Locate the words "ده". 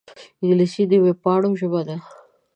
1.87-1.97